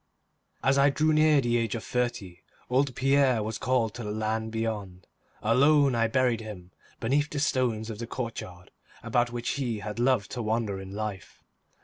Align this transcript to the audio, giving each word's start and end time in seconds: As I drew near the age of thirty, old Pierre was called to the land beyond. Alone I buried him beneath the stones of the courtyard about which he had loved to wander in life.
As 0.63 0.79
I 0.79 0.89
drew 0.89 1.13
near 1.13 1.41
the 1.41 1.57
age 1.57 1.75
of 1.75 1.83
thirty, 1.83 2.39
old 2.71 2.95
Pierre 2.95 3.43
was 3.43 3.59
called 3.59 3.93
to 3.93 4.03
the 4.03 4.09
land 4.09 4.51
beyond. 4.51 5.05
Alone 5.43 5.93
I 5.93 6.07
buried 6.07 6.41
him 6.41 6.71
beneath 6.99 7.29
the 7.29 7.37
stones 7.39 7.91
of 7.91 7.99
the 7.99 8.07
courtyard 8.07 8.71
about 9.03 9.31
which 9.31 9.49
he 9.61 9.77
had 9.77 9.99
loved 9.99 10.31
to 10.31 10.41
wander 10.41 10.79
in 10.79 10.89
life. 10.95 11.43